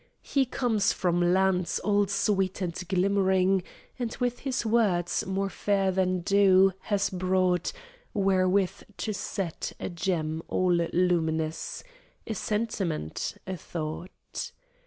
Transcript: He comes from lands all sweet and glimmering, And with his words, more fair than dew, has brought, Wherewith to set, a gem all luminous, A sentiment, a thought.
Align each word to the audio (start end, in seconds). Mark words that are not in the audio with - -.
He 0.23 0.47
comes 0.47 0.93
from 0.93 1.19
lands 1.21 1.77
all 1.77 2.07
sweet 2.07 2.59
and 2.59 2.73
glimmering, 2.89 3.61
And 3.99 4.17
with 4.19 4.39
his 4.39 4.65
words, 4.65 5.27
more 5.27 5.51
fair 5.51 5.91
than 5.91 6.21
dew, 6.21 6.73
has 6.79 7.11
brought, 7.11 7.71
Wherewith 8.11 8.81
to 8.97 9.13
set, 9.13 9.73
a 9.79 9.89
gem 9.91 10.41
all 10.47 10.73
luminous, 10.73 11.83
A 12.25 12.33
sentiment, 12.33 13.37
a 13.45 13.55
thought. 13.55 14.49